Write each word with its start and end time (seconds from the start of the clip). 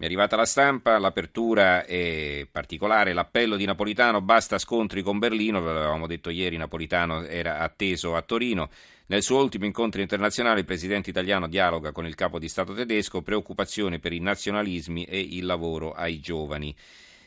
Mi 0.00 0.04
è 0.04 0.08
arrivata 0.10 0.36
la 0.36 0.44
stampa, 0.44 0.96
l'apertura 0.96 1.84
è 1.84 2.46
particolare, 2.48 3.12
l'appello 3.12 3.56
di 3.56 3.64
Napolitano, 3.64 4.20
basta 4.20 4.56
scontri 4.56 5.02
con 5.02 5.18
Berlino, 5.18 5.60
ve 5.60 5.72
l'avevamo 5.72 6.06
detto 6.06 6.30
ieri, 6.30 6.56
Napolitano 6.56 7.24
era 7.24 7.58
atteso 7.58 8.14
a 8.14 8.22
Torino. 8.22 8.70
Nel 9.06 9.24
suo 9.24 9.42
ultimo 9.42 9.64
incontro 9.64 10.00
internazionale 10.00 10.60
il 10.60 10.66
presidente 10.66 11.10
italiano 11.10 11.48
dialoga 11.48 11.90
con 11.90 12.06
il 12.06 12.14
capo 12.14 12.38
di 12.38 12.48
Stato 12.48 12.74
tedesco, 12.74 13.22
preoccupazione 13.22 13.98
per 13.98 14.12
i 14.12 14.20
nazionalismi 14.20 15.02
e 15.02 15.18
il 15.18 15.44
lavoro 15.44 15.90
ai 15.94 16.20
giovani. 16.20 16.72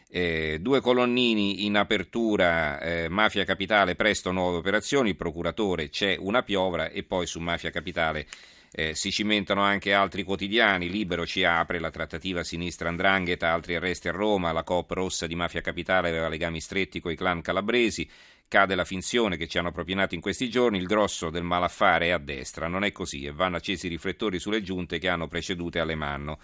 Eh, 0.07 0.59
due 0.61 0.79
colonnini 0.79 1.65
in 1.65 1.75
apertura, 1.75 2.79
eh, 2.79 3.09
Mafia 3.09 3.43
Capitale, 3.43 3.95
presto 3.95 4.31
nuove 4.31 4.59
operazioni, 4.59 5.13
procuratore 5.13 5.89
c'è 5.89 6.15
una 6.17 6.41
piovra 6.41 6.88
e 6.88 7.03
poi 7.03 7.27
su 7.27 7.41
Mafia 7.41 7.69
Capitale 7.69 8.27
eh, 8.73 8.95
si 8.95 9.11
cimentano 9.11 9.61
anche 9.61 9.93
altri 9.93 10.23
quotidiani, 10.23 10.89
Libero 10.89 11.25
ci 11.25 11.43
apre 11.43 11.79
la 11.79 11.91
trattativa 11.91 12.43
sinistra 12.43 12.88
andrangheta, 12.88 13.51
altri 13.51 13.75
arresti 13.75 14.07
a 14.07 14.11
Roma, 14.11 14.53
la 14.53 14.63
Coop 14.63 14.91
rossa 14.91 15.27
di 15.27 15.35
Mafia 15.35 15.59
Capitale 15.59 16.07
aveva 16.07 16.30
legami 16.30 16.61
stretti 16.61 17.02
con 17.02 17.11
i 17.11 17.16
clan 17.16 17.41
calabresi, 17.41 18.09
cade 18.47 18.75
la 18.75 18.85
finzione 18.85 19.35
che 19.35 19.47
ci 19.47 19.57
hanno 19.57 19.71
propinato 19.71 20.16
in 20.16 20.21
questi 20.21 20.49
giorni, 20.49 20.77
il 20.77 20.88
grosso 20.88 21.30
del 21.30 21.44
malaffare 21.44 22.07
è 22.07 22.11
a 22.11 22.17
destra, 22.17 22.67
non 22.67 22.85
è 22.85 22.94
così 22.94 23.25
e 23.25 23.34
vanno 23.34 23.57
accesi 23.57 23.88
i 23.88 23.89
riflettori 23.89 24.39
sulle 24.39 24.61
giunte 24.61 24.99
che 24.99 25.09
hanno 25.09 25.27
precedute 25.27 25.80
Alemanno. 25.80 26.39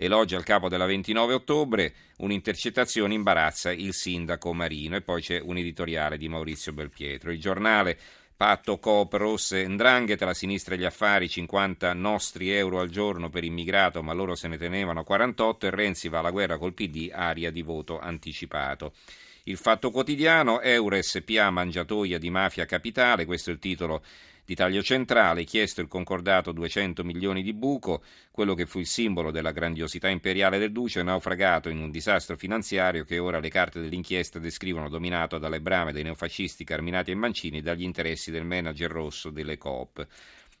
Elogia 0.00 0.36
il 0.36 0.44
capo 0.44 0.68
della 0.68 0.86
29 0.86 1.34
ottobre, 1.34 1.92
un'intercettazione 2.18 3.14
imbarazza 3.14 3.72
il 3.72 3.92
sindaco 3.92 4.52
Marino 4.52 4.94
e 4.94 5.00
poi 5.00 5.20
c'è 5.20 5.40
un 5.40 5.56
editoriale 5.56 6.16
di 6.16 6.28
Maurizio 6.28 6.72
Belpietro. 6.72 7.32
Il 7.32 7.40
giornale 7.40 7.98
Patto 8.38 8.78
Coop 8.78 9.14
Rosse 9.14 9.66
Ndrangheta, 9.66 10.24
la 10.24 10.32
sinistra 10.32 10.76
e 10.76 10.78
gli 10.78 10.84
affari, 10.84 11.28
50 11.28 11.92
nostri 11.92 12.52
euro 12.52 12.78
al 12.78 12.88
giorno 12.88 13.30
per 13.30 13.42
immigrato, 13.42 14.00
ma 14.00 14.12
loro 14.12 14.36
se 14.36 14.46
ne 14.46 14.56
tenevano 14.56 15.02
48 15.02 15.66
e 15.66 15.70
Renzi 15.70 16.08
va 16.08 16.20
alla 16.20 16.30
guerra 16.30 16.56
col 16.56 16.72
PD, 16.72 17.10
aria 17.12 17.50
di 17.50 17.62
voto 17.62 17.98
anticipato. 17.98 18.92
Il 19.42 19.56
Fatto 19.56 19.90
Quotidiano, 19.90 20.60
Eures 20.60 21.20
PA 21.24 21.50
mangiatoia 21.50 22.16
di 22.16 22.30
mafia 22.30 22.64
capitale, 22.64 23.24
questo 23.24 23.50
è 23.50 23.54
il 23.54 23.58
titolo 23.58 24.04
di 24.48 24.54
taglio 24.54 24.82
centrale, 24.82 25.44
chiesto 25.44 25.82
il 25.82 25.88
concordato 25.88 26.52
200 26.52 27.04
milioni 27.04 27.42
di 27.42 27.52
buco, 27.52 28.02
quello 28.30 28.54
che 28.54 28.64
fu 28.64 28.78
il 28.78 28.86
simbolo 28.86 29.30
della 29.30 29.50
grandiosità 29.50 30.08
imperiale 30.08 30.56
del 30.56 30.72
Duce, 30.72 31.02
naufragato 31.02 31.68
in 31.68 31.78
un 31.78 31.90
disastro 31.90 32.34
finanziario 32.34 33.04
che 33.04 33.18
ora 33.18 33.40
le 33.40 33.50
carte 33.50 33.78
dell'inchiesta 33.78 34.38
descrivono 34.38 34.88
dominato 34.88 35.36
dalle 35.36 35.60
brame 35.60 35.92
dei 35.92 36.02
neofascisti 36.02 36.64
Carminati 36.64 37.10
e 37.10 37.14
Mancini 37.14 37.58
e 37.58 37.60
dagli 37.60 37.82
interessi 37.82 38.30
del 38.30 38.46
manager 38.46 38.90
rosso 38.90 39.28
delle 39.28 39.58
Coop. 39.58 40.06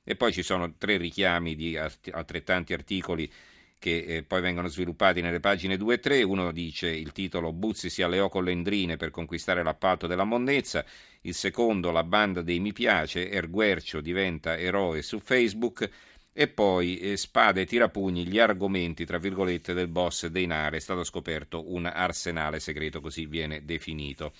E 0.04 0.16
poi 0.16 0.34
ci 0.34 0.42
sono 0.42 0.74
tre 0.76 0.98
richiami 0.98 1.56
di 1.56 1.78
altrettanti 1.78 2.74
articoli 2.74 3.32
che 3.78 4.04
eh, 4.06 4.22
poi 4.22 4.40
vengono 4.40 4.68
sviluppati 4.68 5.20
nelle 5.20 5.40
pagine 5.40 5.76
2 5.76 5.94
e 5.94 5.98
3. 6.00 6.22
Uno 6.22 6.50
dice 6.52 6.88
il 6.88 7.12
titolo 7.12 7.52
Buzzi 7.52 7.90
si 7.90 8.02
alleò 8.02 8.28
con 8.28 8.44
le 8.44 8.52
Endrine 8.52 8.96
per 8.96 9.10
conquistare 9.10 9.62
l'appalto 9.62 10.06
della 10.06 10.24
monnezza, 10.24 10.84
il 11.22 11.34
secondo 11.34 11.90
la 11.90 12.04
banda 12.04 12.42
dei 12.42 12.60
mi 12.60 12.72
piace, 12.72 13.30
Erguercio 13.30 14.00
diventa 14.00 14.56
eroe 14.56 15.02
su 15.02 15.18
Facebook 15.20 15.88
e 16.32 16.46
poi 16.46 16.98
eh, 16.98 17.16
spade 17.16 17.62
e 17.62 17.66
tirapugni 17.66 18.24
gli 18.24 18.38
argomenti 18.38 19.04
tra 19.04 19.18
virgolette 19.18 19.72
del 19.74 19.88
boss 19.88 20.26
dei 20.26 20.46
Nare, 20.46 20.76
è 20.76 20.80
stato 20.80 21.02
scoperto 21.02 21.72
un 21.72 21.86
arsenale 21.86 22.60
segreto, 22.60 23.00
così 23.00 23.26
viene 23.26 23.64
definito. 23.64 24.32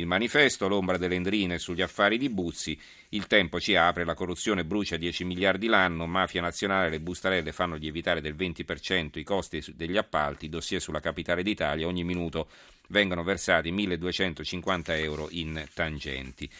Il 0.00 0.06
manifesto, 0.06 0.66
l'ombra 0.66 0.96
delle 0.96 1.16
endrine 1.16 1.58
sugli 1.58 1.82
affari 1.82 2.16
di 2.16 2.30
Buzzi, 2.30 2.78
il 3.10 3.26
tempo 3.26 3.60
ci 3.60 3.76
apre, 3.76 4.06
la 4.06 4.14
corruzione 4.14 4.64
brucia 4.64 4.96
10 4.96 5.24
miliardi 5.24 5.66
l'anno, 5.66 6.06
mafia 6.06 6.40
nazionale, 6.40 6.88
le 6.88 7.00
bustarelle 7.00 7.52
fanno 7.52 7.76
lievitare 7.76 8.22
del 8.22 8.34
20% 8.34 9.18
i 9.18 9.22
costi 9.24 9.62
degli 9.74 9.98
appalti, 9.98 10.48
dossier 10.48 10.80
sulla 10.80 11.00
capitale 11.00 11.42
d'Italia, 11.42 11.86
ogni 11.86 12.02
minuto 12.02 12.48
vengono 12.88 13.22
versati 13.22 13.70
1250 13.70 14.96
euro 14.96 15.28
in 15.32 15.62
tangenti. 15.74 16.50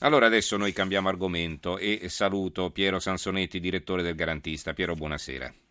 Allora 0.00 0.26
adesso 0.26 0.56
noi 0.56 0.72
cambiamo 0.72 1.08
argomento 1.08 1.78
e 1.78 2.08
saluto 2.08 2.70
Piero 2.70 2.98
Sansonetti, 2.98 3.60
direttore 3.60 4.02
del 4.02 4.16
Garantista. 4.16 4.72
Piero, 4.72 4.94
buonasera. 4.94 5.67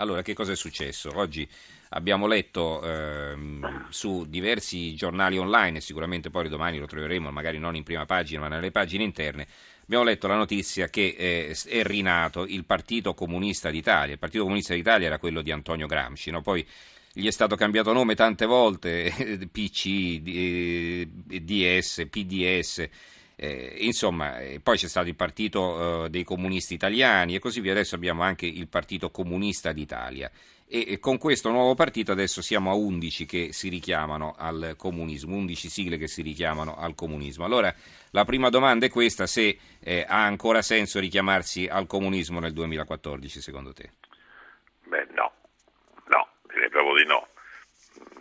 Allora, 0.00 0.22
che 0.22 0.32
cosa 0.32 0.52
è 0.52 0.56
successo? 0.56 1.10
Oggi 1.16 1.48
abbiamo 1.88 2.28
letto 2.28 2.80
ehm, 2.84 3.86
su 3.88 4.26
diversi 4.28 4.94
giornali 4.94 5.38
online, 5.38 5.80
sicuramente 5.80 6.30
poi 6.30 6.48
domani 6.48 6.78
lo 6.78 6.86
troveremo, 6.86 7.32
magari 7.32 7.58
non 7.58 7.74
in 7.74 7.82
prima 7.82 8.06
pagina, 8.06 8.42
ma 8.42 8.46
nelle 8.46 8.70
pagine 8.70 9.02
interne, 9.02 9.48
abbiamo 9.82 10.04
letto 10.04 10.28
la 10.28 10.36
notizia 10.36 10.86
che 10.86 11.16
eh, 11.18 11.58
è 11.66 11.82
rinato 11.82 12.46
il 12.46 12.64
Partito 12.64 13.12
Comunista 13.14 13.70
d'Italia. 13.70 14.12
Il 14.12 14.20
Partito 14.20 14.44
Comunista 14.44 14.72
d'Italia 14.72 15.08
era 15.08 15.18
quello 15.18 15.42
di 15.42 15.50
Antonio 15.50 15.88
Gramsci, 15.88 16.30
no? 16.30 16.42
poi 16.42 16.64
gli 17.12 17.26
è 17.26 17.32
stato 17.32 17.56
cambiato 17.56 17.92
nome 17.92 18.14
tante 18.14 18.46
volte, 18.46 19.10
PC, 19.50 20.20
DS, 21.40 22.06
PDS. 22.08 22.88
Eh, 23.40 23.76
insomma, 23.80 24.40
eh, 24.40 24.58
poi 24.60 24.76
c'è 24.76 24.88
stato 24.88 25.06
il 25.06 25.14
Partito 25.14 26.06
eh, 26.06 26.10
dei 26.10 26.24
Comunisti 26.24 26.74
Italiani 26.74 27.36
e 27.36 27.38
così 27.38 27.60
via. 27.60 27.70
Adesso 27.72 27.94
abbiamo 27.94 28.22
anche 28.22 28.46
il 28.46 28.66
Partito 28.66 29.10
Comunista 29.10 29.70
d'Italia 29.72 30.28
e 30.70 30.98
con 31.00 31.16
questo 31.16 31.48
nuovo 31.48 31.74
partito 31.74 32.12
adesso 32.12 32.42
siamo 32.42 32.70
a 32.70 32.74
11 32.74 33.24
che 33.24 33.52
si 33.54 33.70
richiamano 33.70 34.34
al 34.36 34.74
comunismo, 34.76 35.34
11 35.34 35.68
sigle 35.70 35.96
che 35.96 36.08
si 36.08 36.20
richiamano 36.20 36.76
al 36.76 36.94
comunismo. 36.94 37.46
Allora 37.46 37.74
la 38.10 38.24
prima 38.26 38.50
domanda 38.50 38.84
è 38.84 38.90
questa, 38.90 39.26
se 39.26 39.58
eh, 39.80 40.04
ha 40.06 40.24
ancora 40.24 40.60
senso 40.60 41.00
richiamarsi 41.00 41.66
al 41.66 41.86
comunismo 41.86 42.38
nel 42.38 42.52
2014 42.52 43.40
secondo 43.40 43.72
te? 43.72 43.92
Beh 44.84 45.06
no, 45.12 45.32
no, 46.08 46.28
direi 46.48 46.68
proprio 46.68 46.96
di 46.96 47.06
no. 47.06 47.28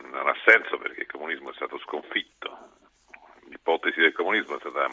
Non 0.09 0.27
ha 0.29 0.35
senso 0.45 0.77
perché 0.77 1.01
il 1.01 1.07
comunismo 1.07 1.51
è 1.51 1.53
stato 1.55 1.77
sconfitto. 1.79 2.75
L'ipotesi 3.49 3.99
del 3.99 4.13
comunismo 4.13 4.55
è 4.55 4.59
stata 4.59 4.87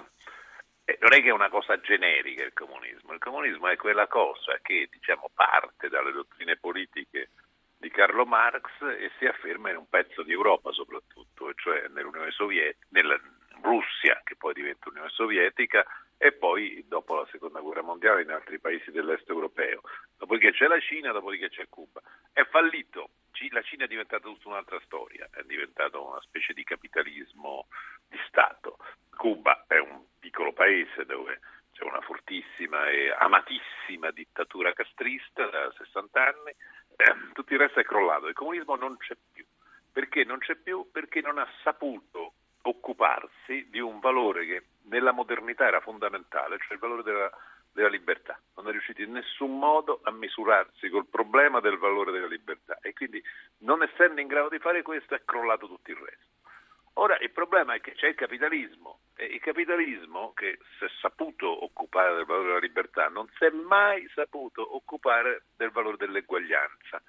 eh, 0.84 0.99
non 1.00 1.12
è 1.15 1.22
che 1.22 1.28
è 1.28 1.33
una 1.33 1.49
cosa 1.49 1.81
generica 1.81 2.45
il 2.45 2.53
comunismo, 2.53 3.12
il 3.12 3.19
comunismo 3.19 3.69
è 3.69 3.77
quella 3.77 4.06
cosa 4.06 4.59
che 4.62 4.89
diciamo, 4.91 5.31
parte 5.34 5.89
dalle 5.89 6.12
dottrine 6.12 6.56
politiche 6.56 7.31
di 7.77 7.91
Carlo 7.91 8.25
Marx 8.25 8.69
e 8.81 9.11
si 9.19 9.27
afferma 9.27 9.71
in 9.71 9.77
un 9.77 9.89
pezzo 9.89 10.22
di 10.22 10.33
Europa 10.33 10.72
soprattutto, 10.72 11.53
cioè 11.55 11.89
nell'Unione 11.89 12.31
Sovietica, 12.31 12.87
nella 12.91 13.21
Russia 13.62 14.21
che 14.25 14.37
poi 14.37 14.53
diventa 14.55 14.89
Unione 14.89 15.09
Sovietica 15.11 15.84
e 16.16 16.32
poi 16.32 16.84
dopo 16.86 17.14
la 17.14 17.26
seconda 17.30 17.60
guerra 17.60 17.82
mondiale 17.82 18.22
in 18.22 18.30
altri 18.30 18.58
paesi 18.58 18.91
dell'est 18.91 19.28
europeo. 19.28 19.80
Dopodiché 20.16 20.52
c'è 20.52 20.66
la 20.66 20.80
Cina, 20.80 21.12
dopodiché 21.12 21.50
c'è 21.50 21.69
Cuba. 21.69 22.00
È 22.32 22.44
fallito, 22.44 23.10
la 23.50 23.62
Cina 23.62 23.84
è 23.84 23.88
diventata 23.88 24.22
tutta 24.22 24.48
un'altra 24.48 24.80
storia, 24.84 25.28
è 25.32 25.42
diventata 25.42 25.98
una 25.98 26.20
specie 26.22 26.53
di 26.53 26.64
capitalismo 26.64 27.66
di 28.08 28.19
Stato. 28.28 28.78
Cuba 29.16 29.64
è 29.66 29.78
un 29.78 30.04
piccolo 30.19 30.53
paese 30.53 31.04
dove 31.04 31.41
c'è 31.72 31.84
una 31.84 32.00
fortissima 32.00 32.88
e 32.88 33.14
amatissima 33.19 34.10
dittatura 34.12 34.72
castrista 34.72 35.47
da 35.47 35.72
60 35.76 36.24
anni, 36.24 36.50
eh, 36.97 37.32
tutto 37.32 37.53
il 37.53 37.58
resto 37.58 37.80
è 37.80 37.84
crollato, 37.84 38.28
il 38.28 38.34
comunismo 38.34 38.76
non 38.76 38.97
c'è 38.97 39.16
più. 39.32 39.44
Perché 39.92 40.24
non 40.24 40.38
c'è 40.38 40.56
più? 40.56 40.88
Perché 40.91 41.20
non 41.20 41.38
ha 41.38 41.48
saputo 41.62 42.34
occuparsi 42.62 43.69
di 43.70 43.78
un 43.78 44.00
valore 44.00 44.47
che 44.47 44.62
nella 44.84 45.12
modernità 45.12 45.67
era 45.67 45.81
fondamentale, 45.81 46.59
cioè 46.59 46.75
il 46.75 46.78
valore 46.78 47.03
della, 47.03 47.31
della, 47.72 47.89
libertà. 47.89 48.39
Non 48.56 48.69
è 48.69 48.71
riuscito 48.71 49.03
in 49.03 49.12
nessun 49.12 49.59
modo 49.59 50.00
a 50.05 50.11
misurarsi 50.11 50.89
col 50.89 51.06
problema 51.06 51.61
del 51.61 51.78
valore 51.78 52.12
della 52.12 52.27
libertà 52.27 52.78
e 52.81 52.93
quindi 52.93 53.22
non 53.59 53.83
essendo 53.83 54.21
in 54.21 54.27
grado 54.27 54.49
di 54.49 54.59
fare 54.59 54.83
questo 54.83 55.15
è 55.15 55.22
crollato 55.25 55.67
tutto 55.67 55.91
il 55.91 55.97
resto. 55.97 56.33
Ora 56.97 57.19
il 57.19 57.31
problema 57.31 57.75
è 57.75 57.81
che 57.81 57.93
c'è 57.93 58.09
il 58.09 58.15
capitalismo 58.15 59.00
e 59.17 59.25
il 59.25 59.41
capitalismo 59.41 60.33
che 60.33 60.59
si 60.78 60.84
è 60.84 60.89
saputo 61.01 61.65
occupare 61.65 62.15
del 62.15 62.25
valore 62.25 62.47
della 62.47 62.59
libertà 62.61 63.09
non 63.09 63.28
si 63.37 63.45
è 63.45 63.51
mai 63.51 64.09
saputo 64.15 64.77
occupare 64.77 65.47
del 65.56 65.71
valore 65.71 65.97
dell'eguaglianza. 65.97 67.03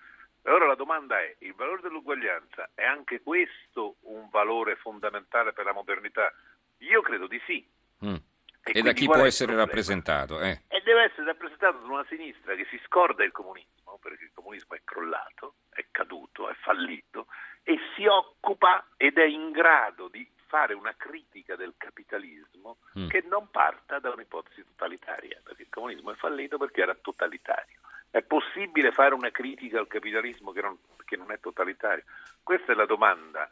Allora 0.44 0.66
la 0.68 0.76
domanda 0.76 1.20
è, 1.20 1.36
il 1.40 1.54
valore 1.54 1.82
dell'uguaglianza 1.82 2.70
è 2.74 2.84
anche 2.84 3.22
questo 3.22 3.98
un 4.02 4.28
valore 4.30 4.76
fondamentale 4.76 5.54
per 5.54 5.66
la 5.66 5.74
modernità? 5.74 6.32
Io 6.80 7.02
credo 7.02 7.28
di 7.28 7.42
sì. 7.46 7.68
Mm. 8.06 8.16
E, 8.64 8.72
e 8.74 8.82
da 8.82 8.94
chi 8.94 9.06
può 9.06 9.24
essere 9.24 9.56
rappresentato? 9.56 10.40
Eh? 10.42 10.64
E 10.68 10.82
deve 10.84 11.04
essere 11.04 11.26
rappresentato 11.26 11.78
da 11.78 11.86
una 11.86 12.06
sinistra 12.10 12.56
che 12.56 12.66
si 12.70 12.80
scorda 12.86 13.24
il 13.24 13.32
comunismo, 13.32 14.00
perché 14.02 14.24
il 14.24 14.32
comunismo 14.34 14.76
è 14.76 14.82
crollato, 14.84 15.56
è 15.70 15.86
caduto, 15.92 16.50
è 16.50 16.54
fallito, 16.56 17.28
e 17.64 17.78
si 17.96 18.06
occupa 18.06 18.88
ed 18.98 19.18
è 19.18 19.26
in 19.26 19.52
grado 19.52 20.08
di 20.08 20.28
fare 20.48 20.74
una 20.74 20.94
critica 20.96 21.56
del 21.56 21.74
capitalismo 21.78 22.78
mm. 22.98 23.08
che 23.10 23.24
non 23.28 23.50
parta 23.52 24.00
da 24.00 24.12
un'ipotesi 24.12 24.64
totalitaria, 24.64 25.42
perché 25.44 25.64
il 25.64 25.70
comunismo 25.70 26.12
è 26.12 26.16
fallito 26.16 26.58
perché 26.58 26.82
era 26.82 26.96
totalitario. 26.96 27.80
È 28.10 28.22
possibile 28.22 28.92
fare 28.92 29.14
una 29.14 29.30
critica 29.30 29.78
al 29.78 29.88
capitalismo 29.88 30.52
che 30.52 30.62
non, 30.62 30.78
che 31.04 31.18
non 31.18 31.32
è 31.32 31.40
totalitario? 31.40 32.04
Questa 32.42 32.72
è 32.72 32.76
la 32.76 32.86
domanda 32.86 33.50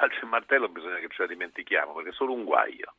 falce 0.00 0.20
e 0.22 0.26
martello 0.26 0.68
bisogna 0.68 0.96
che 0.96 1.08
ce 1.10 1.22
la 1.22 1.28
dimentichiamo 1.28 1.92
perché 1.92 2.08
è 2.08 2.14
solo 2.14 2.32
un 2.32 2.44
guaio. 2.44 2.94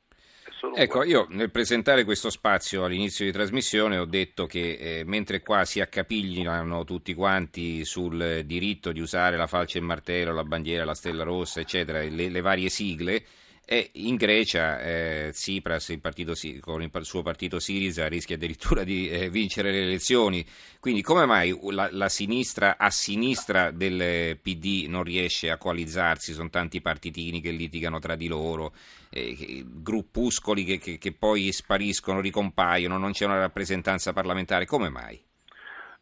Ecco, 0.76 1.04
io 1.04 1.26
nel 1.30 1.50
presentare 1.50 2.04
questo 2.04 2.30
spazio 2.30 2.84
all'inizio 2.84 3.26
di 3.26 3.32
trasmissione 3.32 3.98
ho 3.98 4.06
detto 4.06 4.46
che 4.46 5.00
eh, 5.00 5.04
mentre 5.06 5.42
qua 5.42 5.66
si 5.66 5.82
accapigliano 5.82 6.84
tutti 6.84 7.16
quanti 7.16 7.84
sul 7.84 8.44
diritto 8.46 8.92
di 8.92 9.00
usare 9.00 9.38
la 9.38 9.48
falce 9.48 9.80
e 9.80 9.82
martello, 9.82 10.34
la 10.34 10.44
bandiera, 10.44 10.86
la 10.86 10.94
stella 10.94 11.24
rossa, 11.24 11.62
eccetera, 11.62 12.00
le, 12.02 12.30
le 12.30 12.42
varie 12.42 12.70
sigle, 12.70 13.24
e 13.72 13.90
in 13.94 14.18
Grecia 14.18 14.82
eh, 14.82 15.30
Tsipras 15.32 15.88
il 15.90 16.02
partito, 16.02 16.34
con 16.60 16.82
il 16.82 16.92
suo 17.04 17.22
partito 17.22 17.58
Siriza 17.58 18.10
rischia 18.10 18.36
addirittura 18.36 18.84
di 18.84 19.10
eh, 19.10 19.30
vincere 19.30 19.72
le 19.72 19.84
elezioni. 19.84 20.46
Quindi 20.82 21.02
come 21.02 21.26
mai 21.26 21.58
la, 21.70 21.88
la, 21.90 22.10
sinistra 22.10 22.76
a 22.78 22.90
sinistra 22.90 23.72
del 23.72 24.38
PD 24.42 24.88
non 24.90 25.04
riesce 25.04 25.50
a 25.50 25.58
coalizzarsi? 25.58 26.34
Sono 26.34 26.50
tanti 26.50 26.82
partitini 26.82 27.40
che 27.40 27.52
litigano 27.52 28.00
tra 28.00 28.16
di 28.18 28.28
loro, 28.28 28.74
eh, 29.10 29.64
gruppuscoli 29.66 30.66
che, 30.66 30.78
che, 30.78 30.98
che 30.98 31.14
poi 31.14 31.50
spariscono, 31.54 32.20
ricompaiono, 32.20 32.98
non 32.98 33.14
c'è 33.14 33.24
una 33.24 33.40
rappresentanza 33.40 34.12
parlamentare. 34.12 34.66
Come 34.66 34.90
mai? 34.90 35.18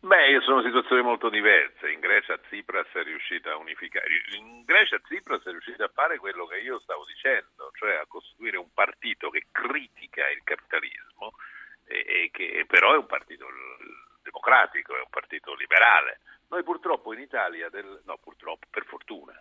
Beh, 0.01 0.39
sono 0.41 0.63
situazioni 0.63 1.01
molto 1.01 1.27
diverse. 1.29 1.91
In 1.91 1.99
Grecia 1.99 2.37
Tsipras 2.37 2.87
è 2.93 3.03
riuscita 3.03 3.51
a 3.51 3.57
unificare. 3.57 4.07
In 4.37 4.63
Grecia 4.63 4.97
Tsipras 4.99 5.43
è 5.43 5.51
riuscita 5.51 5.85
a 5.85 5.91
fare 5.93 6.17
quello 6.17 6.45
che 6.45 6.57
io 6.59 6.79
stavo 6.79 7.03
dicendo, 7.05 7.69
cioè 7.73 7.95
a 7.95 8.05
costruire 8.07 8.55
un 8.55 8.71
partito 8.73 9.29
che 9.29 9.47
critica 9.51 10.29
il 10.29 10.41
capitalismo 10.43 11.33
e, 11.85 12.05
e 12.07 12.29
che 12.31 12.63
però 12.65 12.93
è 12.93 12.97
un 12.97 13.07
partito 13.07 13.45
democratico, 14.23 14.95
è 14.95 14.99
un 14.99 15.09
partito 15.09 15.53
liberale. 15.55 16.21
Noi 16.47 16.63
purtroppo 16.63 17.11
in 17.11 17.19
Italia, 17.19 17.69
del, 17.69 18.01
no 18.05 18.17
purtroppo, 18.23 18.67
per 18.71 18.85
fortuna, 18.85 19.37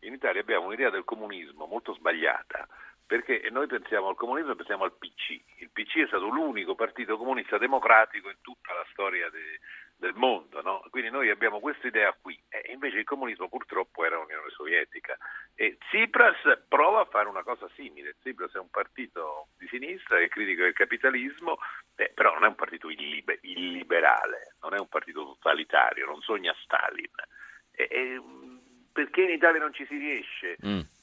in 0.00 0.12
Italia 0.12 0.40
abbiamo 0.40 0.66
un'idea 0.66 0.90
del 0.90 1.04
comunismo 1.04 1.66
molto 1.66 1.92
sbagliata 1.94 2.68
perché 3.06 3.48
noi 3.50 3.68
pensiamo 3.68 4.08
al 4.08 4.16
comunismo 4.16 4.52
e 4.52 4.56
pensiamo 4.56 4.84
al 4.84 4.96
PC. 4.98 5.40
Il 5.58 5.70
PC 5.70 5.98
è 5.98 6.06
stato 6.06 6.28
l'unico 6.28 6.74
partito 6.74 7.16
comunista 7.16 7.56
democratico 7.56 8.28
in 8.28 8.40
tutta 8.40 8.74
la 8.74 8.84
storia 8.90 9.30
de, 9.30 9.60
del 9.98 10.14
mondo, 10.14 10.60
no? 10.60 10.82
quindi 10.90 11.10
noi 11.10 11.30
abbiamo 11.30 11.58
questa 11.58 11.86
idea 11.86 12.14
qui, 12.20 12.38
e 12.48 12.72
invece 12.72 12.98
il 12.98 13.04
comunismo 13.04 13.48
purtroppo 13.48 14.04
era 14.04 14.16
l'Unione 14.16 14.50
Sovietica. 14.50 15.16
E 15.54 15.78
Tsipras 15.78 16.64
prova 16.68 17.00
a 17.00 17.04
fare 17.06 17.28
una 17.28 17.42
cosa 17.42 17.68
simile, 17.74 18.16
Tsipras 18.20 18.52
è 18.52 18.58
un 18.58 18.70
partito 18.70 19.48
di 19.56 19.66
sinistra 19.68 20.18
che 20.18 20.28
critica 20.28 20.64
il 20.64 20.74
capitalismo, 20.74 21.58
eh, 21.94 22.12
però 22.14 22.34
non 22.34 22.44
è 22.44 22.48
un 22.48 22.54
partito 22.54 22.90
illiber- 22.90 23.42
illiberale, 23.42 24.56
non 24.60 24.74
è 24.74 24.78
un 24.78 24.88
partito 24.88 25.24
totalitario, 25.24 26.06
non 26.06 26.20
sogna 26.20 26.54
Stalin, 26.62 27.14
e, 27.72 27.88
e, 27.90 28.22
perché 28.92 29.22
in 29.22 29.30
Italia 29.30 29.60
non 29.60 29.72
ci 29.72 29.86
si 29.86 29.96
riesce? 29.96 30.56
Mm 30.64 30.95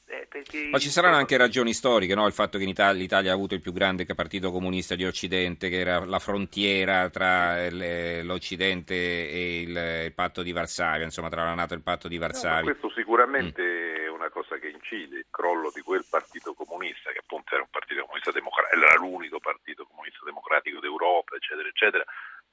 Ma 0.70 0.78
ci 0.78 0.90
saranno 0.90 1.16
anche 1.16 1.36
ragioni 1.36 1.72
storiche, 1.72 2.14
no? 2.14 2.26
il 2.26 2.32
fatto 2.32 2.58
che 2.58 2.64
in 2.64 2.70
Italia 2.70 3.00
l'Italia 3.00 3.30
ha 3.30 3.34
avuto 3.34 3.54
il 3.54 3.60
più 3.60 3.72
grande 3.72 4.04
partito 4.14 4.50
comunista 4.50 4.94
di 4.94 5.04
Occidente, 5.04 5.68
che 5.68 5.78
era 5.78 6.04
la 6.04 6.18
frontiera 6.18 7.08
tra 7.10 7.68
l'Occidente 7.70 8.94
e 8.94 9.60
il, 9.62 10.04
il 10.06 10.12
patto 10.14 10.42
di 10.42 10.52
Varsavia, 10.52 11.04
insomma 11.04 11.28
tra 11.28 11.44
la 11.44 11.54
Nato 11.54 11.74
e 11.74 11.76
il 11.76 11.82
patto 11.82 12.08
di 12.08 12.18
Varsavia. 12.18 12.58
No, 12.58 12.64
questo 12.64 12.90
sicuramente 12.90 13.62
mm. 13.62 14.04
è 14.04 14.08
una 14.08 14.30
cosa 14.30 14.56
che 14.56 14.68
incide, 14.68 15.18
il 15.18 15.26
crollo 15.30 15.70
di 15.74 15.80
quel 15.80 16.04
partito 16.08 16.54
comunista, 16.54 17.10
che 17.10 17.18
appunto 17.18 17.54
era 17.54 17.62
un 17.62 17.70
partito 17.70 18.02
comunista 18.02 18.30
democratico, 18.30 18.80
era 18.80 18.94
l'unico 18.96 19.38
partito 19.38 19.86
comunista 19.86 20.20
democratico 20.24 20.80
d'Europa, 20.80 21.36
eccetera, 21.36 21.68
eccetera. 21.68 22.04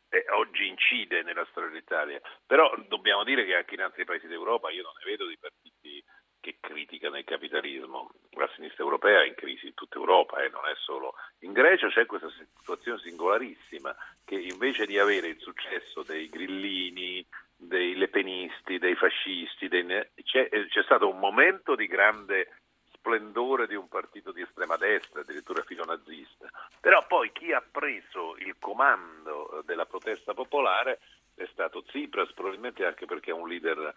Eh, 0.09 0.25
oggi 0.35 0.67
incide 0.67 1.23
nella 1.23 1.47
storia 1.51 1.69
d'Italia, 1.69 2.19
però 2.45 2.69
dobbiamo 2.89 3.23
dire 3.23 3.45
che 3.45 3.55
anche 3.55 3.75
in 3.75 3.81
altri 3.81 4.03
paesi 4.03 4.27
d'Europa 4.27 4.69
io 4.69 4.83
non 4.83 4.91
ne 4.99 5.09
vedo 5.09 5.25
di 5.25 5.37
partiti 5.39 6.03
che 6.41 6.57
criticano 6.59 7.17
il 7.17 7.23
capitalismo. 7.23 8.11
La 8.31 8.49
sinistra 8.55 8.83
europea 8.83 9.21
è 9.21 9.27
in 9.27 9.35
crisi 9.35 9.67
in 9.67 9.73
tutta 9.73 9.97
Europa, 9.97 10.43
eh, 10.43 10.49
non 10.49 10.67
è 10.67 10.73
solo 10.75 11.13
in 11.39 11.53
Grecia, 11.53 11.88
c'è 11.88 12.05
questa 12.05 12.29
situazione 12.59 12.99
singolarissima 12.99 13.95
che 14.25 14.35
invece 14.35 14.85
di 14.85 14.99
avere 14.99 15.27
il 15.27 15.39
successo 15.39 16.03
dei 16.03 16.27
grillini, 16.27 17.25
dei 17.55 17.95
lepenisti, 17.95 18.79
dei 18.79 18.95
fascisti, 18.95 19.69
dei... 19.69 19.85
C'è, 20.23 20.49
eh, 20.51 20.67
c'è 20.67 20.83
stato 20.83 21.07
un 21.07 21.19
momento 21.19 21.75
di 21.75 21.88
grande 21.88 22.57
splendore 22.94 23.67
di 23.67 23.75
un 23.75 23.87
partito 23.87 24.31
di 24.31 24.41
estrema 24.41 24.77
destra, 24.77 25.21
addirittura 25.21 25.63
filonazista. 25.63 26.49
Però 26.79 27.05
poi 27.07 27.31
chi 27.31 27.53
ha 27.53 27.61
preso 27.61 28.35
il 28.37 28.55
comando 28.59 29.59
eh, 29.59 29.63
della 29.65 29.85
protesta 29.85 30.33
popolare 30.33 30.99
è 31.35 31.47
stato 31.51 31.83
Tsipras, 31.83 32.33
probabilmente 32.33 32.85
anche 32.85 33.05
perché 33.05 33.31
è 33.31 33.33
un 33.33 33.47
leader 33.47 33.94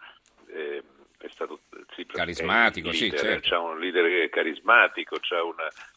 eh, 0.47 0.83
è 1.17 1.27
stato 1.29 1.59
Tsipras 1.95 2.17
carismatico, 2.17 2.89
leader, 2.89 3.17
sì, 3.17 3.25
certo. 3.25 3.49
c'è 3.49 3.57
un 3.57 3.79
leader 3.79 4.29
carismatico, 4.29 5.17
c'è 5.19 5.39
un 5.39 5.55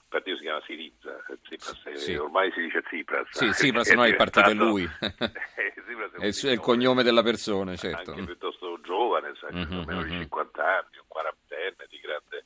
partito 0.08 0.36
che 0.36 0.36
si 0.36 0.42
chiama 0.42 0.62
Siriza, 0.64 1.24
Tsipras, 1.42 1.92
sì. 1.94 2.14
ormai 2.14 2.52
si 2.52 2.60
dice 2.60 2.82
Tsipras. 2.82 3.28
Sì, 3.30 3.50
Tsipras 3.50 3.90
no, 3.98 4.06
il 4.06 4.14
partito 4.14 4.48
è 4.48 4.54
lui, 4.54 4.84
è, 5.18 6.26
il, 6.26 6.38
il 6.44 6.60
cognome 6.60 7.02
della 7.02 7.22
persona, 7.22 7.74
certo. 7.74 8.12
Anche 8.12 8.24
piuttosto 8.24 8.80
giovane, 8.82 9.32
sai, 9.40 9.52
mm-hmm, 9.54 9.82
meno 9.84 10.02
di 10.04 10.10
50 10.10 10.62
mm-hmm. 10.62 10.70
anni, 10.70 10.96
un 10.98 11.08
quarantenne 11.08 11.86
di 11.88 11.98
grande 11.98 12.44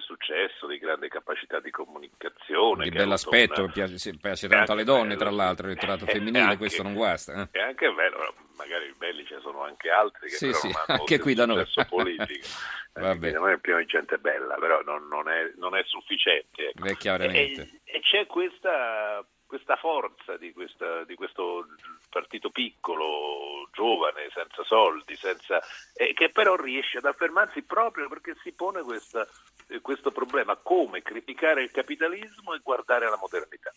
successo, 0.00 0.66
di 0.66 0.78
grande 0.78 1.08
capacità 1.08 1.60
di 1.60 1.70
comunicazione. 1.70 2.84
Di 2.84 2.90
bell'aspetto, 2.90 3.62
una... 3.62 3.72
piace, 3.72 4.16
piace 4.20 4.48
tanto 4.48 4.72
alle 4.72 4.84
donne, 4.84 5.14
bello. 5.14 5.20
tra 5.20 5.30
l'altro, 5.30 5.66
l'elettorato 5.66 6.04
femminile, 6.10 6.40
anche, 6.40 6.56
questo 6.58 6.82
non 6.82 6.94
guasta. 6.94 7.42
Eh. 7.42 7.58
È 7.58 7.60
anche 7.60 7.90
bello, 7.92 8.34
magari 8.58 8.92
belli 8.98 9.24
ce 9.24 9.36
ne 9.36 9.40
sono 9.40 9.62
anche 9.62 9.88
altri 9.88 10.28
che 10.28 10.36
sì, 10.36 10.52
sì, 10.52 10.70
anche 10.86 11.18
qui 11.18 11.32
da 11.32 11.46
noi. 11.46 11.64
politico. 11.88 12.46
Vabbè. 12.92 13.30
Da 13.30 13.38
noi 13.38 13.52
è 13.52 13.58
pieno 13.58 13.78
di 13.78 13.86
gente 13.86 14.18
bella, 14.18 14.56
però 14.56 14.82
non, 14.82 15.06
non, 15.06 15.28
è, 15.28 15.52
non 15.56 15.76
è, 15.76 15.84
sufficiente. 15.84 16.72
Ecco. 16.74 17.22
E, 17.22 17.80
e, 17.84 18.00
c'è 18.00 18.26
questa, 18.26 19.24
questa 19.46 19.76
forza 19.76 20.36
di, 20.36 20.52
questa, 20.52 21.04
di, 21.04 21.14
questo 21.14 21.66
partito 22.10 22.50
piccolo, 22.50 23.68
giovane, 23.72 24.28
senza 24.34 24.64
soldi, 24.64 25.14
senza, 25.14 25.60
eh, 25.94 26.12
che 26.12 26.30
però 26.30 26.56
riesce 26.56 26.98
ad 26.98 27.04
affermarsi 27.04 27.62
proprio 27.62 28.08
perché 28.08 28.36
si 28.42 28.52
pone 28.52 28.82
questa, 28.82 29.26
eh, 29.68 29.80
questo 29.80 30.10
problema, 30.10 30.56
come 30.56 31.02
criticare 31.02 31.62
il 31.62 31.70
capitalismo 31.70 32.54
e 32.54 32.60
guardare 32.62 33.06
alla 33.06 33.18
modernità. 33.20 33.72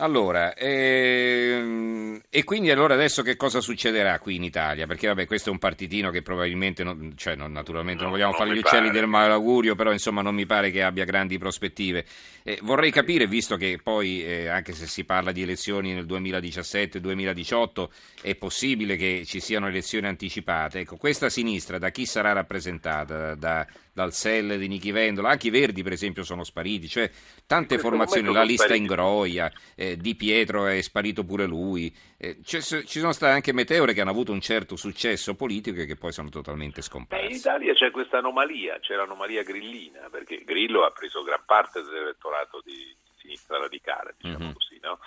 Allora, 0.00 0.54
ehm, 0.54 2.20
e 2.30 2.44
quindi 2.44 2.70
allora 2.70 2.94
adesso 2.94 3.22
che 3.22 3.34
cosa 3.34 3.60
succederà 3.60 4.20
qui 4.20 4.36
in 4.36 4.44
Italia? 4.44 4.86
Perché 4.86 5.08
vabbè, 5.08 5.26
questo 5.26 5.48
è 5.48 5.52
un 5.52 5.58
partitino 5.58 6.10
che 6.10 6.22
probabilmente, 6.22 6.84
non, 6.84 7.14
cioè 7.16 7.34
non, 7.34 7.50
naturalmente 7.50 8.02
non, 8.02 8.10
non 8.10 8.20
vogliamo 8.20 8.36
non 8.36 8.46
fare 8.46 8.54
gli 8.54 8.60
uccelli 8.60 8.86
pare. 8.88 9.00
del 9.00 9.08
malaugurio, 9.08 9.74
però 9.74 9.90
insomma 9.90 10.22
non 10.22 10.36
mi 10.36 10.46
pare 10.46 10.70
che 10.70 10.84
abbia 10.84 11.04
grandi 11.04 11.36
prospettive. 11.36 12.04
Eh, 12.44 12.60
vorrei 12.62 12.92
capire, 12.92 13.26
visto 13.26 13.56
che 13.56 13.80
poi, 13.82 14.24
eh, 14.24 14.46
anche 14.46 14.72
se 14.72 14.86
si 14.86 15.04
parla 15.04 15.32
di 15.32 15.42
elezioni 15.42 15.92
nel 15.92 16.06
2017-2018, 16.06 17.88
è 18.22 18.36
possibile 18.36 18.94
che 18.94 19.24
ci 19.26 19.40
siano 19.40 19.66
elezioni 19.66 20.06
anticipate. 20.06 20.78
Ecco, 20.78 20.96
questa 20.96 21.28
sinistra 21.28 21.78
da 21.78 21.90
chi 21.90 22.06
sarà 22.06 22.32
rappresentata? 22.32 23.34
Da, 23.34 23.66
dal 23.98 24.12
SEL 24.12 24.58
di 24.58 24.68
Nichi 24.68 24.92
Vendola, 24.92 25.30
anche 25.30 25.48
i 25.48 25.50
Verdi 25.50 25.82
per 25.82 25.90
esempio 25.90 26.22
sono 26.22 26.44
spariti, 26.44 26.86
cioè 26.86 27.10
tante 27.44 27.78
formazioni, 27.78 28.32
la 28.32 28.44
lista 28.44 28.76
in 28.76 28.86
Groia, 28.86 29.50
eh, 29.74 29.96
Di 29.96 30.14
Pietro 30.14 30.66
è 30.66 30.80
sparito 30.82 31.24
pure 31.24 31.46
lui, 31.46 31.92
eh, 32.16 32.38
ci 32.44 32.60
sono 32.60 33.10
state 33.10 33.32
anche 33.32 33.52
meteore 33.52 33.94
che 33.94 34.00
hanno 34.00 34.10
avuto 34.10 34.30
un 34.30 34.40
certo 34.40 34.76
successo 34.76 35.34
politico 35.34 35.80
e 35.80 35.86
che 35.86 35.96
poi 35.96 36.12
sono 36.12 36.28
totalmente 36.28 36.80
scomparse. 36.80 37.24
in 37.26 37.32
Italia 37.32 37.74
c'è 37.74 37.90
questa 37.90 38.18
anomalia, 38.18 38.78
c'è 38.78 38.94
l'anomalia 38.94 39.42
grillina, 39.42 40.08
perché 40.08 40.44
Grillo 40.44 40.84
ha 40.84 40.92
preso 40.92 41.24
gran 41.24 41.42
parte 41.44 41.82
dell'elettorato 41.82 42.62
di 42.64 42.94
sinistra 43.16 43.58
radicale, 43.58 44.14
diciamo 44.16 44.44
mm-hmm. 44.44 44.52
così, 44.52 44.78
no? 44.80 45.00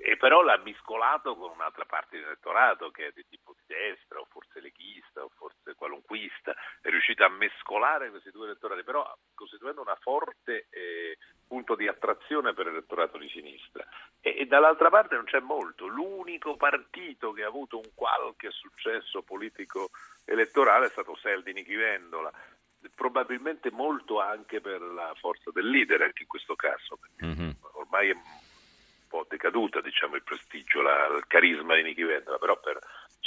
e 0.00 0.16
però 0.16 0.42
l'ha 0.42 0.58
miscolato 0.64 1.36
con 1.36 1.50
un'altra 1.50 1.84
parte 1.84 2.16
dell'elettorato 2.16 2.90
che 2.90 3.08
è 3.08 3.12
di 3.14 3.24
tipo 3.28 3.54
di 3.54 3.74
destra 3.74 4.20
o 4.20 4.26
forse 4.30 4.60
leghista 4.60 5.22
o 5.22 5.30
qualunquista, 5.88 6.54
è 6.82 6.88
riuscita 6.90 7.24
a 7.24 7.30
mescolare 7.30 8.10
questi 8.10 8.30
due 8.30 8.46
elettorati, 8.46 8.82
però 8.82 9.10
costituendo 9.34 9.80
una 9.80 9.96
forte 9.96 10.66
eh, 10.70 11.16
punto 11.46 11.74
di 11.74 11.88
attrazione 11.88 12.52
per 12.52 12.66
l'elettorato 12.66 13.16
di 13.16 13.28
sinistra. 13.28 13.86
E, 14.20 14.36
e, 14.38 14.46
dall'altra 14.46 14.90
parte 14.90 15.14
non 15.14 15.24
c'è 15.24 15.40
molto, 15.40 15.86
l'unico 15.86 16.56
partito 16.56 17.32
che 17.32 17.42
ha 17.42 17.48
avuto 17.48 17.78
un 17.78 17.90
qualche 17.94 18.50
successo 18.50 19.22
politico 19.22 19.90
elettorale 20.24 20.86
è 20.86 20.90
stato 20.90 21.16
Seldini 21.16 21.64
Chivendola, 21.64 22.30
probabilmente 22.94 23.70
molto 23.70 24.20
anche 24.20 24.60
per 24.60 24.80
la 24.80 25.12
forza 25.18 25.50
del 25.50 25.68
leader 25.68 26.02
anche 26.02 26.22
in 26.22 26.28
questo 26.28 26.54
caso, 26.54 26.98
mm-hmm. 27.24 27.50
ormai 27.72 28.10
è 28.10 28.16
po' 29.08 29.26
decaduta 29.28 29.80
diciamo, 29.80 30.14
il 30.14 30.22
prestigio, 30.22 30.82
la, 30.82 31.06
il 31.06 31.24
carisma 31.26 31.74
di 31.74 31.82
Nichi 31.82 32.04
Vendola, 32.04 32.38
però 32.38 32.60
per 32.60 32.78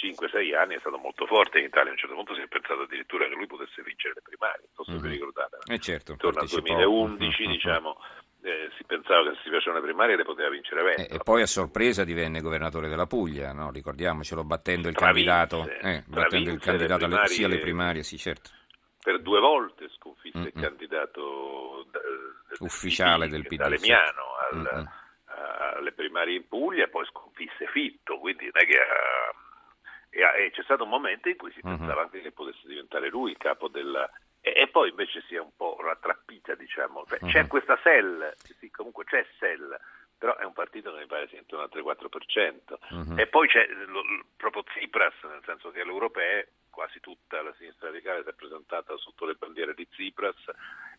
5-6 0.02 0.56
anni 0.56 0.76
è 0.76 0.80
stato 0.80 0.98
molto 0.98 1.28
forte 1.28 1.60
in 1.60 1.66
Italia, 1.66 1.90
a 1.90 1.94
un 1.94 2.00
certo 2.00 2.16
punto 2.16 2.34
si 2.34 2.42
è 2.42 2.48
pensato 2.48 2.82
addirittura 2.82 3.28
che 3.28 3.36
lui 3.36 3.46
potesse 3.46 3.84
vincere 3.84 4.16
le 4.16 4.22
primarie, 4.26 4.66
non 4.66 4.74
so 4.74 4.84
se 4.84 4.92
mm-hmm. 4.92 5.02
vi 5.02 5.08
mhm. 5.08 5.14
ricordate. 5.14 5.58
Eh 5.68 5.80
certo, 5.80 6.12
Intorno 6.14 6.40
al 6.42 6.48
2011 6.48 7.44
mm-hmm. 7.44 7.52
diciamo, 7.52 7.98
eh, 8.42 8.72
si 8.76 8.84
pensava 8.86 9.30
che 9.30 9.36
se 9.36 9.42
si 9.44 9.50
facevano 9.52 9.80
le 9.80 9.86
primarie 9.86 10.16
le 10.16 10.24
poteva 10.24 10.50
vincere 10.50 10.82
Vendola. 10.82 11.08
Eh, 11.08 11.16
e 11.16 11.20
poi 11.20 11.42
a 11.44 11.46
sorpresa 11.46 12.04
divenne 12.04 12.42
governatore 12.42 12.90
della 12.90 13.06
Puglia, 13.06 13.54
no? 13.54 13.70
ricordiamocelo, 13.70 14.44
battendo 14.44 14.88
il 14.90 14.96
candidato, 14.96 15.70
eh, 15.70 16.04
battendo 16.08 16.50
il 16.50 16.60
candidato 16.60 17.06
alle, 17.06 17.28
sia 17.28 17.46
alle 17.46 17.60
primarie, 17.60 18.02
sì 18.02 18.18
certo. 18.18 18.50
Per 19.02 19.22
due 19.22 19.40
volte 19.40 19.90
sconfisse 19.98 20.38
mm-hmm. 20.38 20.48
il 20.48 20.62
candidato 20.62 21.86
ufficiale 22.60 23.28
del 23.28 23.46
PD, 23.46 23.58
da 23.58 23.68
Lemiano 23.68 24.24
al, 24.50 24.58
mm-hmm. 24.58 24.86
alle 25.78 25.92
primarie 25.92 26.36
in 26.36 26.48
Puglia 26.48 26.86
e 26.86 26.90
poi 26.90 27.06
sconfisse 27.06 27.68
Fitto, 27.68 28.20
quindi 28.20 28.46
non 28.46 28.62
è 28.62 28.66
che 28.66 28.78
e, 30.12 30.52
c'è 30.52 30.64
stato 30.64 30.84
un 30.84 30.90
momento 30.90 31.30
in 31.30 31.38
cui 31.38 31.52
si 31.52 31.62
mhm. 31.64 31.78
pensava 31.78 32.02
anche 32.02 32.22
che 32.22 32.32
potesse 32.32 32.68
diventare 32.68 33.10
lui 33.10 33.32
il 33.32 33.38
capo 33.38 33.68
del... 33.70 34.06
E, 34.42 34.54
e 34.56 34.68
poi 34.68 34.90
invece 34.90 35.24
si 35.28 35.36
è 35.36 35.40
un 35.40 35.56
po' 35.56 35.78
rattrappita, 35.80 36.56
diciamo. 36.56 37.06
Cioè, 37.08 37.20
uh-huh. 37.22 37.30
C'è 37.30 37.48
questa 37.48 37.80
SEL, 37.82 38.34
sì, 38.60 38.70
comunque 38.72 39.06
c'è 39.06 39.26
SEL, 39.40 39.80
però 40.18 40.36
è 40.38 40.46
un 40.46 40.54
partito 40.54 40.92
che 40.92 41.00
mi 41.00 41.06
pare 41.08 41.28
sia 41.30 41.40
intorno 41.40 41.66
al 41.66 41.72
3-4%. 41.74 42.76
Uh-huh. 42.90 43.20
E 43.20 43.28
poi 43.28 43.48
c'è 43.48 43.68
lo, 43.88 44.04
proprio 44.36 44.64
Tsipras, 44.64 45.14
nel 45.24 45.44
senso 45.46 45.72
che 45.72 45.82
all'Europea 45.82 46.46
quasi 46.70 47.00
tutta 47.00 47.42
la 47.42 47.54
sinistra 47.58 47.88
radicale 47.88 48.24
si 48.24 48.30
è 48.30 48.34
presentata 48.34 48.96
sotto 48.98 49.26
le 49.26 49.36
bandiere 49.36 49.74
di 49.74 49.88
Tsipras, 49.88 50.38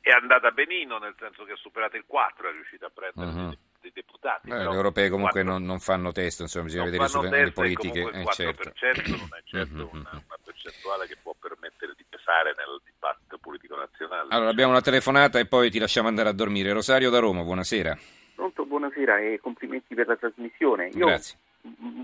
è 0.00 0.10
andata 0.10 0.50
benino, 0.50 0.98
nel 0.98 1.14
senso 1.18 1.44
che 1.44 1.52
ha 1.52 1.56
superato 1.56 1.96
il 1.96 2.04
4, 2.06 2.48
è 2.48 2.52
riuscita 2.52 2.86
a 2.86 2.90
prendere 2.90 3.30
uh-huh. 3.30 3.56
Dei 3.82 3.92
deputati. 3.92 4.48
Eh, 4.48 4.56
le 4.56 4.62
europee 4.62 5.10
comunque 5.10 5.42
4... 5.42 5.52
non, 5.52 5.64
non, 5.64 5.80
fanno 5.80 6.12
testo, 6.12 6.42
insomma 6.42 6.66
bisogna 6.66 6.84
vedere 6.84 7.08
sulle 7.08 7.50
politiche. 7.52 7.98
Il 7.98 8.06
4% 8.06 8.18
eh, 8.18 8.72
certo. 8.74 9.10
non 9.10 9.28
è 9.36 9.42
certo 9.44 9.82
uh-huh. 9.82 9.90
una, 9.92 10.10
una 10.12 10.38
percentuale 10.42 11.06
che 11.06 11.16
può 11.20 11.34
permettere 11.38 11.92
di 11.96 12.04
pesare 12.08 12.54
nel 12.56 12.80
dibattito 12.84 13.38
politico 13.38 13.76
nazionale. 13.76 14.28
Allora 14.30 14.50
abbiamo 14.50 14.70
una 14.70 14.80
telefonata 14.80 15.38
e 15.38 15.46
poi 15.46 15.70
ti 15.70 15.78
lasciamo 15.78 16.08
andare 16.08 16.28
a 16.28 16.32
dormire. 16.32 16.72
Rosario 16.72 17.10
da 17.10 17.18
Roma, 17.18 17.42
buonasera. 17.42 17.98
Pronto, 18.34 18.64
buonasera 18.64 19.18
e 19.18 19.40
complimenti 19.40 19.94
per 19.94 20.06
la 20.06 20.16
trasmissione. 20.16 20.90
Io 20.94 21.06
Grazie. 21.06 21.38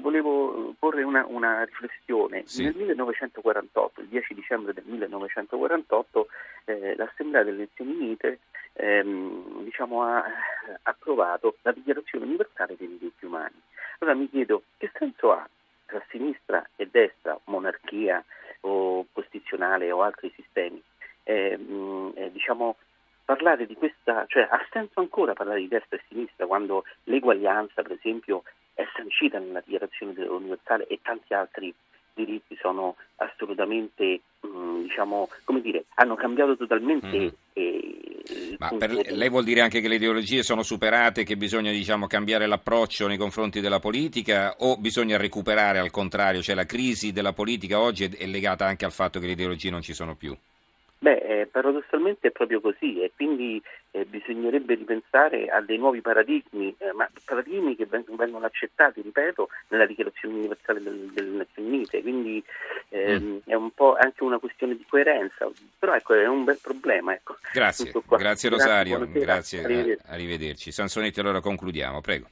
volevo 0.02 0.74
porre 0.78 1.02
una, 1.02 1.24
una 1.26 1.64
riflessione. 1.64 2.42
Sì. 2.46 2.64
Nel 2.64 2.74
1948, 2.76 4.00
il 4.02 4.08
10 4.08 4.34
dicembre 4.34 4.72
del 4.72 4.84
1948, 4.86 6.26
eh, 6.66 6.96
l'Assemblea 6.96 7.42
delle 7.42 7.68
Nazioni 7.68 7.92
Unite 7.92 8.40
ehm, 8.74 9.64
diciamo, 9.64 10.02
ha 10.02 10.24
approvato 10.82 11.56
la 11.62 11.72
Dichiarazione 11.72 12.24
Universale 12.24 12.76
dei 12.76 12.88
diritti 12.88 13.24
umani. 13.24 13.60
Allora 13.98 14.16
mi 14.16 14.28
chiedo 14.28 14.62
che 14.76 14.90
senso 14.94 15.32
ha 15.32 15.48
tra 15.86 16.02
sinistra 16.10 16.68
e 16.76 16.86
destra, 16.90 17.38
monarchia 17.44 18.22
o 18.60 19.06
posizionale 19.12 19.90
o 19.90 20.02
altri 20.02 20.30
sistemi, 20.34 20.82
eh, 21.24 21.58
eh, 22.14 22.30
diciamo, 22.30 22.76
parlare 23.24 23.66
di 23.66 23.74
questa, 23.74 24.24
cioè 24.26 24.46
ha 24.50 24.66
senso 24.70 25.00
ancora 25.00 25.32
parlare 25.32 25.60
di 25.60 25.68
destra 25.68 25.96
e 25.96 26.02
sinistra 26.08 26.46
quando 26.46 26.84
l'eguaglianza, 27.04 27.82
per 27.82 27.92
esempio, 27.92 28.42
è 28.74 28.86
sancita 28.94 29.38
nella 29.38 29.60
dichiarazione 29.60 30.12
universale 30.26 30.86
e 30.86 31.00
tanti 31.02 31.34
altri 31.34 31.74
diritti 32.14 32.56
sono 32.56 32.96
assolutamente, 33.16 34.20
mh, 34.40 34.48
mm, 34.48 34.82
diciamo, 34.82 35.28
come 35.44 35.60
dire, 35.60 35.84
hanno 35.94 36.14
cambiato 36.14 36.56
totalmente. 36.56 37.18
Mm. 37.18 37.28
Eh, 37.52 37.97
Ma 38.58 38.70
per 38.76 38.92
lei 38.92 39.28
vuol 39.28 39.44
dire 39.44 39.60
anche 39.60 39.80
che 39.80 39.88
le 39.88 39.94
ideologie 39.94 40.42
sono 40.42 40.62
superate, 40.62 41.24
che 41.24 41.36
bisogna 41.36 41.70
diciamo, 41.70 42.06
cambiare 42.06 42.46
l'approccio 42.46 43.06
nei 43.06 43.16
confronti 43.16 43.60
della 43.60 43.80
politica 43.80 44.56
o 44.58 44.76
bisogna 44.76 45.16
recuperare 45.16 45.78
al 45.78 45.90
contrario, 45.90 46.42
cioè 46.42 46.54
la 46.54 46.66
crisi 46.66 47.12
della 47.12 47.32
politica 47.32 47.80
oggi 47.80 48.04
è, 48.04 48.10
è 48.10 48.26
legata 48.26 48.66
anche 48.66 48.84
al 48.84 48.92
fatto 48.92 49.20
che 49.20 49.26
le 49.26 49.32
ideologie 49.32 49.70
non 49.70 49.82
ci 49.82 49.94
sono 49.94 50.16
più? 50.16 50.36
Beh, 51.00 51.16
eh, 51.16 51.46
paradossalmente 51.46 52.28
è 52.28 52.30
proprio 52.32 52.60
così 52.60 53.00
e 53.00 53.12
quindi 53.14 53.62
eh, 53.92 54.04
bisognerebbe 54.04 54.74
ripensare 54.74 55.48
a 55.48 55.60
dei 55.60 55.78
nuovi 55.78 56.00
paradigmi, 56.00 56.74
eh, 56.76 56.92
ma 56.92 57.08
paradigmi 57.24 57.76
che 57.76 57.86
vengono 57.86 58.44
accettati, 58.44 59.00
ripeto, 59.00 59.48
nella 59.68 59.86
Dichiarazione 59.86 60.34
Universale 60.34 60.82
del, 60.82 61.10
delle 61.12 61.36
Nazioni 61.36 61.68
Unite, 61.68 62.02
quindi 62.02 62.42
ehm, 62.88 63.22
mm. 63.22 63.36
è 63.44 63.54
un 63.54 63.70
po' 63.70 63.94
anche 63.94 64.24
una 64.24 64.38
questione 64.38 64.76
di 64.76 64.84
coerenza, 64.88 65.48
però 65.78 65.94
ecco, 65.94 66.14
è 66.14 66.26
un 66.26 66.42
bel 66.42 66.58
problema. 66.60 67.12
Ecco. 67.12 67.36
Grazie, 67.52 67.92
grazie 68.08 68.48
Rosario, 68.48 68.98
grazie, 68.98 69.20
grazie. 69.20 69.62
Arrivederci. 69.62 70.06
arrivederci. 70.08 70.72
Sansonetti, 70.72 71.20
allora 71.20 71.40
concludiamo, 71.40 72.00
prego. 72.00 72.26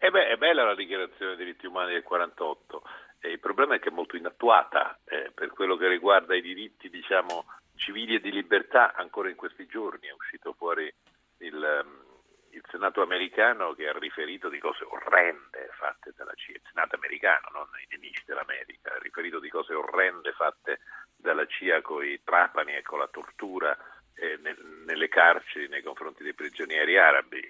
Eh 0.00 0.10
beh, 0.10 0.28
è 0.28 0.36
bella 0.36 0.64
la 0.64 0.74
Dichiarazione 0.74 1.36
dei 1.36 1.44
diritti 1.44 1.66
umani 1.66 1.92
del 1.92 2.02
48. 2.02 2.82
Eh, 3.20 3.30
il 3.30 3.40
problema 3.40 3.74
è 3.74 3.78
che 3.80 3.88
è 3.88 3.92
molto 3.92 4.16
inattuata 4.16 4.98
eh, 5.04 5.30
per 5.34 5.50
quello 5.50 5.76
che 5.76 5.88
riguarda 5.88 6.36
i 6.36 6.40
diritti 6.40 6.88
diciamo, 6.88 7.44
civili 7.78 8.16
e 8.16 8.20
di 8.20 8.30
libertà 8.30 8.94
ancora 8.94 9.30
in 9.30 9.36
questi 9.36 9.66
giorni. 9.66 10.08
È 10.08 10.12
uscito 10.12 10.52
fuori 10.52 10.92
il, 11.38 11.64
ehm, 11.64 12.04
il 12.50 12.62
Senato 12.70 13.02
americano 13.02 13.72
che 13.74 13.88
ha 13.88 13.98
riferito 13.98 14.48
di 14.48 14.58
cose 14.58 14.84
orrende 14.84 15.68
fatte 15.78 16.12
dalla 16.16 16.34
CIA, 16.34 16.56
il 16.56 16.62
Senato 16.68 16.96
americano, 16.96 17.48
non 17.52 17.66
i 17.80 17.86
nemici 17.90 18.22
dell'America, 18.26 18.94
ha 18.94 18.98
riferito 18.98 19.38
di 19.38 19.48
cose 19.48 19.74
orrende 19.74 20.32
fatte 20.32 20.80
dalla 21.16 21.46
CIA 21.46 21.80
con 21.82 22.04
i 22.04 22.20
trapani 22.22 22.74
e 22.74 22.82
con 22.82 22.98
la 22.98 23.08
tortura 23.08 23.76
eh, 24.14 24.36
nel, 24.42 24.58
nelle 24.84 25.08
carceri 25.08 25.68
nei 25.68 25.82
confronti 25.82 26.22
dei 26.22 26.34
prigionieri 26.34 26.98
arabi. 26.98 27.40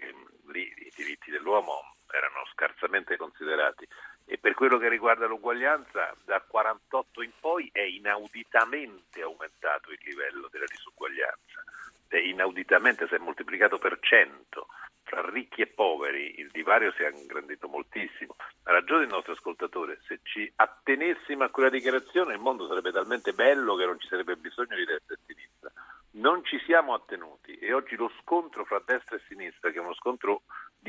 Lì 0.48 0.62
i 0.62 0.92
diritti 0.94 1.30
dell'uomo 1.30 1.96
erano 2.10 2.44
scarsamente 2.52 3.16
considerati 3.16 3.86
e 4.30 4.36
per 4.36 4.52
quello 4.52 4.76
che 4.76 4.90
riguarda 4.90 5.26
l'uguaglianza 5.26 6.14
dal 6.24 6.46
48 6.46 7.22
in 7.22 7.32
poi 7.40 7.70
è 7.72 7.80
inauditamente 7.80 9.22
aumentato 9.22 9.90
il 9.90 9.98
livello 10.04 10.48
della 10.50 10.66
disuguaglianza, 10.66 11.64
è 12.08 12.18
inauditamente 12.18 13.08
si 13.08 13.14
è 13.14 13.18
moltiplicato 13.18 13.78
per 13.78 13.98
100 13.98 14.66
fra 15.08 15.26
ricchi 15.30 15.62
e 15.62 15.66
poveri, 15.66 16.38
il 16.38 16.50
divario 16.52 16.92
si 16.92 17.02
è 17.02 17.10
ingrandito 17.10 17.66
moltissimo. 17.68 18.36
Ha 18.64 18.72
ragione 18.72 19.04
il 19.04 19.08
nostro 19.08 19.32
ascoltatore, 19.32 20.00
se 20.06 20.20
ci 20.22 20.50
attenessimo 20.54 21.44
a 21.44 21.48
quella 21.48 21.70
dichiarazione 21.70 22.34
il 22.34 22.40
mondo 22.40 22.68
sarebbe 22.68 22.92
talmente 22.92 23.32
bello 23.32 23.74
che 23.76 23.86
non 23.86 23.98
ci 23.98 24.08
sarebbe 24.08 24.36
bisogno 24.36 24.76
di 24.76 24.84
destra 24.84 25.14
e 25.14 25.18
sinistra. 25.24 25.72
Non 26.10 26.44
ci 26.44 26.60
siamo 26.66 26.92
attenuti 26.92 27.56
e 27.56 27.72
oggi 27.72 27.96
lo 27.96 28.12
scontro 28.20 28.66
fra 28.66 28.82
destra 28.84 29.16
e 29.16 29.22
sinistra, 29.26 29.70
che 29.70 29.78
è 29.78 29.80
uno 29.80 29.94
scontro 29.94 30.42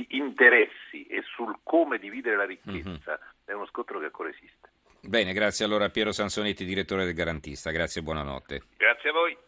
interessi 0.10 1.06
e 1.06 1.22
sul 1.36 1.60
come 1.64 2.00
dividere 2.00 2.36
la 2.36 2.46
ricchezza, 2.46 2.90
mm-hmm. 2.90 3.46
è 3.46 3.54
uno 3.54 3.66
scontro 3.68 4.00
che 4.00 4.06
ancora 4.06 4.30
esiste. 4.30 4.70
Bene, 5.02 5.34
grazie 5.34 5.66
allora 5.66 5.86
a 5.86 5.90
Piero 5.90 6.12
Sansonetti, 6.12 6.66
direttore 6.66 7.06
del 7.06 7.14
Garantista. 7.14 7.72
Grazie 7.72 8.02
e 8.02 8.04
buonanotte. 8.04 8.62
Grazie 8.78 9.10
a 9.10 9.14
voi. 9.14 9.38